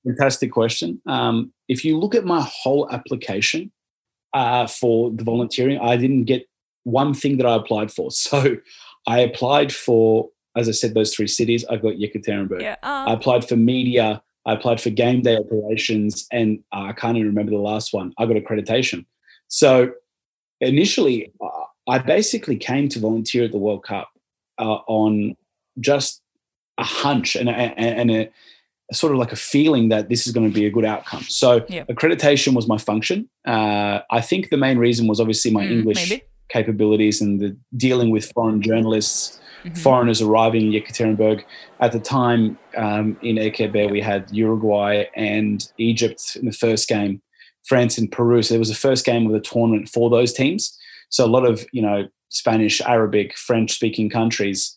Fantastic 0.07 0.53
question. 0.53 1.01
Um, 1.07 1.53
if 1.69 1.85
you 1.85 1.99
look 1.99 2.15
at 2.15 2.25
my 2.25 2.41
whole 2.41 2.91
application, 2.91 3.73
uh, 4.35 4.67
for 4.67 5.11
the 5.13 5.25
volunteering. 5.25 5.79
I 5.79 5.97
didn't 5.97 6.25
get 6.25 6.47
one 6.83 7.15
thing 7.15 7.39
that 7.39 7.47
I 7.47 7.55
applied 7.55 7.91
for. 7.91 8.11
So 8.25 8.57
I 9.07 9.21
applied 9.21 9.73
for, 9.73 10.31
as 10.57 10.69
I 10.69 10.73
said, 10.73 10.95
those 10.95 11.15
three 11.15 11.27
cities. 11.27 11.65
I 11.71 11.77
got 11.77 11.95
Yekaterinburg. 11.95 12.61
Yeah. 12.63 12.77
Uh, 12.83 13.05
I 13.09 13.13
applied 13.13 13.49
for 13.49 13.57
media. 13.57 14.23
I 14.47 14.55
applied 14.55 14.81
for 14.81 14.91
game 14.91 15.23
day 15.23 15.37
operations, 15.37 16.27
and 16.31 16.63
uh, 16.73 16.83
I 16.83 16.93
can't 16.93 17.17
even 17.17 17.29
remember 17.29 17.53
the 17.53 17.59
last 17.59 17.95
one. 17.95 18.13
I 18.19 18.27
got 18.27 18.37
accreditation. 18.37 19.07
So 19.49 19.93
initially, 20.61 21.33
uh, 21.43 21.49
I 21.89 21.99
basically 21.99 22.57
came 22.57 22.89
to 22.91 22.99
volunteer 22.99 23.45
at 23.45 23.53
the 23.53 23.59
World 23.59 23.85
Cup 23.85 24.09
uh, 24.59 24.81
on 24.87 25.37
just 25.81 26.23
a 26.79 26.85
hunch 26.85 27.37
and, 27.37 27.49
and, 27.49 27.79
and 27.79 28.11
a, 28.11 28.31
sort 28.93 29.13
of 29.13 29.19
like 29.19 29.33
a 29.33 29.37
feeling 29.37 29.89
that 29.89 30.09
this 30.09 30.27
is 30.27 30.33
going 30.33 30.47
to 30.49 30.55
be 30.55 30.67
a 30.67 30.71
good 30.71 30.85
outcome. 30.85 31.23
So 31.29 31.65
Yeah. 31.69 31.85
accreditation 31.85 32.55
was 32.55 32.69
my 32.69 32.77
function. 32.79 33.29
Uh, 33.47 34.01
I 34.11 34.21
think 34.21 34.51
the 34.51 34.57
main 34.59 34.79
reason 34.79 35.07
was 35.07 35.21
obviously 35.21 35.51
my 35.51 35.65
Mm, 35.65 35.71
English 35.73 36.11
maybe. 36.11 36.23
capabilities 36.51 37.21
and 37.23 37.41
the 37.41 37.57
dealing 37.77 38.11
with 38.11 38.31
foreign 38.35 38.61
journalists, 38.61 39.41
mhm. 39.65 39.79
foreigners 39.79 40.21
arriving 40.21 40.67
in 40.67 40.73
Yekaterinburg. 40.73 41.43
At 41.81 41.93
the 41.93 42.01
time 42.01 42.59
um, 42.77 43.17
in 43.23 43.37
Ekebe, 43.37 43.91
we 43.91 44.01
had 44.03 44.29
Uruguay 44.31 45.05
and 45.17 45.67
Egypt 45.79 46.37
in 46.39 46.45
the 46.45 46.53
first 46.53 46.87
game, 46.89 47.23
France 47.67 47.97
and 47.97 48.13
Peru. 48.13 48.43
So 48.43 48.55
it 48.55 48.59
was 48.59 48.69
the 48.69 48.75
first 48.89 49.07
game 49.07 49.27
of 49.27 49.33
the 49.33 49.41
tournament 49.41 49.89
for 49.89 50.11
those 50.11 50.33
teams. 50.35 50.77
So 51.09 51.25
a 51.25 51.33
lot 51.37 51.47
of 51.47 51.65
you 51.73 51.81
know 51.81 52.09
Spanish, 52.29 52.81
Arabic, 52.83 53.37
French 53.39 53.73
speaking 53.73 54.11
countries. 54.11 54.77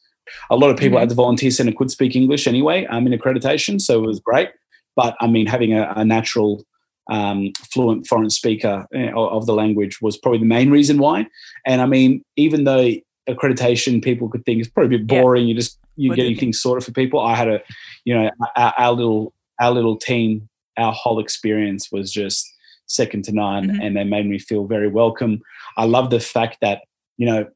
A 0.50 0.56
lot 0.56 0.70
of 0.70 0.78
people 0.78 0.98
Mhm. 1.00 1.04
at 1.04 1.10
the 1.10 1.16
volunteer 1.16 1.52
center 1.52 1.72
could 1.72 1.92
speak 1.92 2.16
English 2.16 2.48
anyway. 2.48 2.86
I'm 2.90 3.06
in 3.08 3.18
accreditation, 3.18 3.80
so 3.82 4.04
it 4.04 4.08
was 4.08 4.20
great. 4.20 4.50
But 4.96 5.16
I 5.20 5.28
mean, 5.28 5.46
having 5.48 5.74
a, 5.74 5.94
a 5.96 6.04
natural, 6.06 6.64
um, 7.10 7.52
fluent 7.72 8.06
foreign 8.08 8.30
speaker 8.30 8.86
eh, 8.94 9.12
of 9.16 9.46
the 9.46 9.54
language 9.54 10.02
was 10.02 10.18
probably 10.18 10.40
the 10.40 10.46
main 10.46 10.70
reason 10.72 10.98
why. 10.98 11.28
And 11.66 11.82
I 11.82 11.86
mean, 11.86 12.24
even 12.36 12.64
though 12.66 12.92
accreditation 13.30 14.04
people 14.04 14.30
could 14.30 14.44
think 14.46 14.60
it's 14.60 14.70
probably 14.70 14.96
a 14.96 15.00
bit 15.00 15.16
Yeah. 15.16 15.22
boring, 15.22 15.48
you 15.48 15.56
just 15.56 15.78
you're 16.00 16.12
What 16.12 16.18
getting 16.18 16.38
things 16.38 16.62
sorted 16.62 16.86
for 16.86 16.92
people. 16.92 17.20
I 17.20 17.34
had 17.36 17.48
a, 17.48 17.60
you 18.06 18.14
know, 18.14 18.30
our, 18.56 18.74
our 18.78 18.92
little 18.94 19.34
our 19.60 19.72
little 19.72 19.98
team, 19.98 20.48
our 20.78 20.94
whole 20.94 21.20
experience 21.20 21.92
was 21.92 22.12
just 22.12 22.46
second 22.86 23.24
to 23.26 23.32
none, 23.32 23.68
Mhm. 23.70 23.80
and 23.84 23.98
they 23.98 24.04
made 24.04 24.28
me 24.28 24.38
feel 24.38 24.66
very 24.66 24.88
welcome. 24.88 25.42
I 25.76 25.86
love 25.86 26.10
the 26.12 26.20
fact 26.20 26.58
that 26.62 26.82
you 27.18 27.26
know 27.26 27.48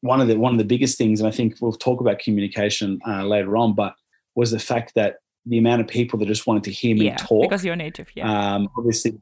one 0.00 0.20
of 0.20 0.28
the 0.28 0.36
one 0.38 0.52
of 0.52 0.58
the 0.58 0.64
biggest 0.64 0.98
things, 0.98 1.20
and 1.20 1.28
I 1.28 1.30
think 1.30 1.56
we'll 1.60 1.72
talk 1.72 2.00
about 2.00 2.18
communication 2.18 3.00
uh, 3.06 3.24
later 3.24 3.56
on, 3.56 3.74
but 3.74 3.94
was 4.34 4.50
the 4.50 4.58
fact 4.58 4.94
that 4.94 5.16
the 5.46 5.58
amount 5.58 5.80
of 5.80 5.88
people 5.88 6.18
that 6.18 6.26
just 6.26 6.46
wanted 6.46 6.64
to 6.64 6.70
hear 6.70 6.94
me 6.94 7.06
yeah, 7.06 7.16
talk. 7.16 7.42
because 7.42 7.64
you're 7.64 7.76
native. 7.76 8.08
Yeah. 8.14 8.54
Um, 8.54 8.68
obviously, 8.76 9.18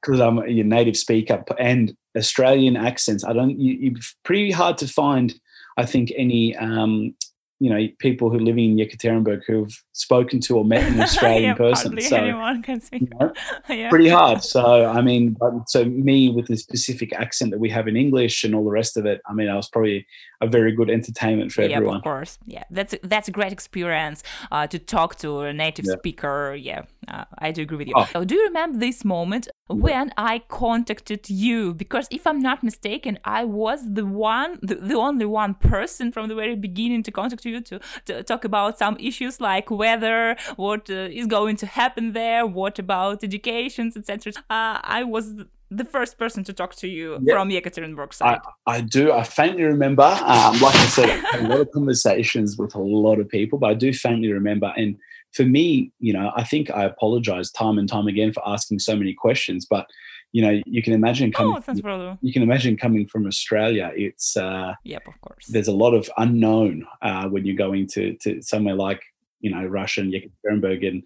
because 0.00 0.20
I'm 0.20 0.38
a 0.38 0.62
native 0.62 0.96
speaker 0.96 1.44
and 1.58 1.96
Australian 2.16 2.76
accents, 2.76 3.24
I 3.24 3.32
don't. 3.32 3.58
You, 3.58 3.92
it's 3.92 4.14
pretty 4.22 4.50
hard 4.52 4.78
to 4.78 4.88
find. 4.88 5.34
I 5.76 5.84
think 5.84 6.10
any 6.16 6.56
um, 6.56 7.14
you 7.58 7.70
know 7.70 7.88
people 7.98 8.30
who 8.30 8.38
live 8.38 8.58
in 8.58 8.76
Yekaterinburg 8.76 9.42
who've 9.46 9.72
spoken 9.92 10.40
to 10.40 10.58
or 10.58 10.64
met 10.64 10.82
an 10.90 11.00
Australian 11.06 11.42
yeah, 11.42 11.54
person. 11.54 12.00
So 12.00 12.16
anyone 12.16 12.62
can 12.62 12.80
speak. 12.80 13.02
you 13.02 13.08
know, 13.18 13.32
yeah. 13.68 13.88
pretty 13.88 14.08
hard. 14.08 14.42
So 14.42 14.84
I 14.84 15.00
mean, 15.00 15.36
but, 15.38 15.68
so 15.68 15.84
me 15.84 16.28
with 16.28 16.46
the 16.48 16.56
specific 16.56 17.12
accent 17.14 17.50
that 17.52 17.58
we 17.60 17.70
have 17.70 17.88
in 17.88 17.96
English 17.96 18.44
and 18.44 18.54
all 18.54 18.64
the 18.64 18.70
rest 18.70 18.96
of 18.96 19.06
it. 19.06 19.20
I 19.26 19.32
mean, 19.32 19.48
I 19.48 19.56
was 19.56 19.68
probably 19.68 20.06
a 20.40 20.46
very 20.46 20.72
good 20.72 20.90
entertainment 20.90 21.52
for 21.52 21.62
yeah, 21.62 21.76
everyone. 21.76 21.96
of 21.96 22.02
course. 22.02 22.38
Yeah, 22.46 22.64
that's 22.70 22.92
a, 22.94 22.98
that's 23.02 23.28
a 23.28 23.32
great 23.32 23.52
experience 23.52 24.22
uh, 24.52 24.66
to 24.66 24.78
talk 24.78 25.16
to 25.16 25.40
a 25.40 25.52
native 25.52 25.86
Yeah. 25.88 25.94
speaker. 25.96 26.54
Yeah, 26.58 26.82
uh, 27.08 27.24
I 27.38 27.50
do 27.52 27.62
agree 27.62 27.78
with 27.78 27.88
you. 27.88 27.94
Oh. 27.96 28.08
So 28.12 28.24
do 28.24 28.34
you 28.34 28.44
remember 28.44 28.78
this 28.78 29.04
moment 29.04 29.48
when 29.68 30.12
I 30.16 30.40
contacted 30.48 31.28
you? 31.28 31.74
Because 31.74 32.06
if 32.10 32.26
I'm 32.26 32.40
not 32.40 32.62
mistaken, 32.62 33.18
I 33.24 33.44
was 33.44 33.80
the 33.94 34.04
one, 34.04 34.58
the, 34.62 34.76
the 34.76 34.94
only 34.94 35.26
one 35.26 35.54
person 35.54 36.12
from 36.12 36.28
the 36.28 36.34
very 36.34 36.56
beginning 36.56 37.02
to 37.04 37.10
contact 37.10 37.44
you 37.44 37.60
to, 37.60 37.80
to 38.06 38.22
talk 38.22 38.44
about 38.44 38.78
some 38.78 38.96
issues 38.98 39.40
like 39.40 39.70
weather, 39.70 40.36
what 40.56 40.88
uh, 40.90 40.94
is 41.20 41.26
going 41.26 41.56
to 41.56 41.66
happen 41.66 42.12
there, 42.12 42.46
what 42.46 42.78
about 42.78 43.22
educations, 43.24 43.96
etc. 43.96 44.32
Uh, 44.50 44.78
I 44.82 45.04
was 45.04 45.34
the 45.70 45.84
first 45.84 46.16
person 46.16 46.44
to 46.44 46.52
talk 46.52 46.74
to 46.76 46.88
you 46.88 47.18
Yeah. 47.22 47.34
from 47.34 47.48
Yekaterinburg 47.50 48.14
side. 48.14 48.38
I 48.66 48.80
do. 48.80 49.12
I 49.12 49.24
faintly 49.24 49.64
remember. 49.64 50.04
Um, 50.04 50.60
like 50.60 50.74
I 50.76 50.86
said, 50.86 51.24
I 51.32 51.38
a 51.38 51.48
lot 51.48 51.60
of 51.60 51.70
conversations 51.72 52.56
with 52.56 52.74
a 52.74 52.80
lot 52.80 53.18
of 53.18 53.28
people, 53.28 53.58
but 53.58 53.70
I 53.70 53.74
do 53.74 53.92
faintly 53.92 54.32
remember. 54.32 54.72
And 54.76 54.96
for 55.32 55.44
me, 55.44 55.92
you 55.98 56.12
know, 56.12 56.32
I 56.34 56.44
think 56.44 56.70
I 56.70 56.84
apologize 56.84 57.50
time 57.50 57.78
and 57.78 57.88
time 57.88 58.06
again 58.06 58.32
for 58.32 58.46
asking 58.48 58.78
so 58.78 58.96
many 58.96 59.14
questions. 59.14 59.66
But 59.68 59.86
you 60.32 60.42
know, 60.42 60.60
you 60.66 60.82
can 60.82 60.92
imagine 60.92 61.32
coming. 61.32 61.56
Oh, 61.56 62.18
you 62.20 62.32
can 62.32 62.42
imagine 62.42 62.76
coming 62.76 63.06
from 63.06 63.26
Australia. 63.26 63.90
It's 63.94 64.36
uh, 64.36 64.74
Yep, 64.84 65.02
of 65.08 65.20
course. 65.20 65.46
there's 65.48 65.68
a 65.68 65.72
lot 65.72 65.94
of 65.94 66.10
unknown 66.18 66.86
uh, 67.00 67.28
when 67.28 67.46
you're 67.46 67.56
going 67.56 67.86
to 67.88 68.14
to 68.22 68.42
somewhere 68.42 68.74
like 68.74 69.00
you 69.40 69.50
know 69.50 69.64
Russia 69.64 70.00
and 70.02 70.12
Yekaterinburg. 70.12 70.86
And 70.86 71.02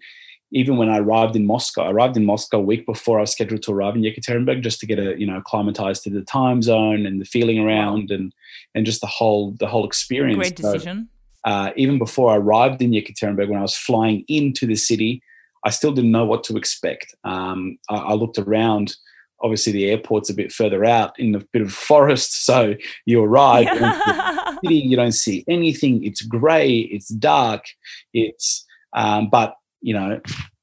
even 0.53 0.75
when 0.75 0.89
I 0.89 0.97
arrived 0.97 1.37
in 1.37 1.45
Moscow, 1.45 1.83
I 1.83 1.91
arrived 1.91 2.17
in 2.17 2.25
Moscow 2.25 2.57
a 2.57 2.61
week 2.61 2.85
before 2.85 3.19
I 3.19 3.21
was 3.21 3.31
scheduled 3.31 3.61
to 3.63 3.71
arrive 3.71 3.95
in 3.95 4.01
Yekaterinburg, 4.01 4.61
just 4.63 4.79
to 4.81 4.85
get 4.85 4.99
a 4.99 5.17
you 5.17 5.27
know 5.27 5.37
acclimatized 5.37 6.03
to 6.03 6.09
the 6.09 6.23
time 6.23 6.61
zone 6.61 7.05
and 7.05 7.21
the 7.21 7.25
feeling 7.25 7.59
around 7.59 8.11
and 8.11 8.33
and 8.75 8.85
just 8.85 8.99
the 9.01 9.07
whole 9.07 9.51
the 9.59 9.67
whole 9.67 9.85
experience. 9.85 10.37
Great 10.37 10.59
So, 10.59 10.73
decision. 10.73 11.07
Uh, 11.45 11.71
even 11.75 11.97
before 11.97 12.31
I 12.31 12.37
arrived 12.37 12.81
in 12.81 12.91
Yekaterinburg, 12.91 13.49
when 13.49 13.59
I 13.59 13.63
was 13.63 13.75
flying 13.75 14.23
into 14.27 14.65
the 14.67 14.75
city, 14.75 15.21
I 15.63 15.69
still 15.69 15.91
didn't 15.91 16.11
know 16.11 16.25
what 16.25 16.43
to 16.45 16.57
expect. 16.57 17.15
Um, 17.23 17.77
I, 17.89 17.97
I 17.97 18.13
looked 18.13 18.37
around. 18.37 18.95
Obviously, 19.43 19.73
the 19.73 19.89
airport's 19.89 20.29
a 20.29 20.35
bit 20.35 20.51
further 20.51 20.85
out 20.85 21.17
in 21.19 21.33
a 21.33 21.39
bit 21.51 21.63
of 21.63 21.73
forest, 21.73 22.45
so 22.45 22.75
you 23.05 23.23
arrive. 23.23 23.65
the 23.65 24.59
city, 24.63 24.75
you 24.75 24.95
don't 24.95 25.13
see 25.13 25.43
anything. 25.47 26.03
It's 26.03 26.21
grey. 26.21 26.79
It's 26.79 27.09
dark. 27.09 27.65
It's 28.13 28.65
um, 28.93 29.29
but 29.29 29.55
you 29.81 29.93
know, 29.93 30.21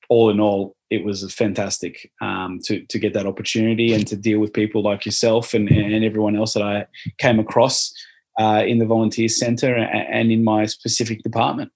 all 0.08 0.30
in 0.30 0.38
all, 0.38 0.76
it 0.90 1.04
was 1.04 1.23
a 1.23 1.28
fantastic 1.28 2.11
um, 2.20 2.61
to 2.64 2.85
to 2.87 2.99
get 2.99 3.14
that 3.14 3.26
opportunity 3.26 3.92
and 3.92 4.06
to 4.06 4.16
deal 4.16 4.38
with 4.38 4.52
people 4.52 4.82
like 4.82 5.04
yourself 5.04 5.54
and 5.54 5.68
and 5.68 6.04
everyone 6.04 6.37
else 6.37 6.54
that 6.54 6.62
I 6.62 6.87
came 7.18 7.38
across 7.38 7.92
uh, 8.38 8.62
in 8.66 8.78
the 8.78 8.87
volunteer 8.87 9.28
centre 9.28 9.75
and 9.75 10.30
in 10.30 10.45
my 10.45 10.66
specific 10.66 11.23
department. 11.23 11.73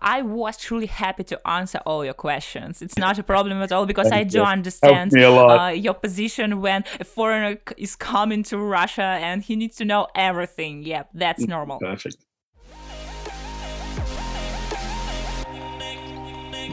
I 0.00 0.22
was 0.22 0.56
truly 0.56 0.86
happy 0.86 1.24
to 1.24 1.46
answer 1.46 1.78
all 1.84 2.04
your 2.04 2.14
questions. 2.14 2.80
It's 2.80 2.96
not 2.96 3.18
a 3.18 3.22
problem 3.22 3.60
at 3.60 3.70
all 3.70 3.84
because 3.84 4.10
I 4.10 4.24
do 4.24 4.38
you. 4.38 4.44
understand 4.44 5.12
me 5.12 5.22
a 5.22 5.30
lot. 5.30 5.60
uh, 5.60 5.72
your 5.72 5.94
position 5.94 6.62
when 6.62 6.84
a 7.00 7.04
foreigner 7.04 7.58
is 7.76 7.94
coming 7.94 8.42
to 8.44 8.56
Russia 8.56 9.02
and 9.02 9.42
he 9.42 9.56
needs 9.56 9.76
to 9.76 9.84
know 9.84 10.06
everything. 10.14 10.84
Yeah, 10.84 11.02
that's 11.12 11.46
normal. 11.46 11.78
Perfect. 11.80 12.24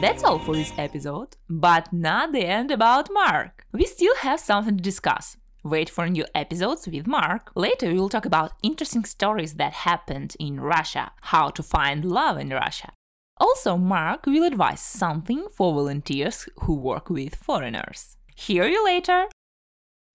That's 0.00 0.24
all 0.24 0.38
for 0.40 0.54
this 0.54 0.72
episode, 0.78 1.36
but 1.48 1.92
not 1.92 2.32
the 2.32 2.44
end 2.44 2.70
about 2.72 3.08
Mark. 3.12 3.66
We 3.72 3.84
still 3.84 4.16
have 4.16 4.40
something 4.40 4.76
to 4.76 4.82
discuss. 4.82 5.36
Wait 5.63 5.89
for 5.89 6.07
new 6.07 6.25
episodes 6.33 6.87
with 6.87 7.07
Mark. 7.07 7.51
Later, 7.55 7.87
we 7.87 7.99
will 7.99 8.09
talk 8.09 8.25
about 8.25 8.53
interesting 8.63 9.03
stories 9.05 9.55
that 9.55 9.73
happened 9.73 10.35
in 10.39 10.59
Russia, 10.61 11.11
how 11.21 11.49
to 11.49 11.63
find 11.63 12.05
love 12.05 12.37
in 12.37 12.49
Russia. 12.49 12.93
Also, 13.39 13.77
Mark 13.77 14.25
will 14.25 14.43
advise 14.43 14.79
something 14.79 15.47
for 15.49 15.73
volunteers 15.73 16.47
who 16.61 16.73
work 16.75 17.09
with 17.09 17.35
foreigners. 17.35 18.17
Hear 18.35 18.65
you 18.67 18.83
later! 18.85 19.27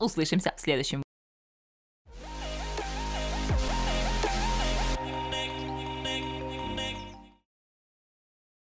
Услышимся 0.01 0.53
в 0.57 0.61
следующем 0.61 1.03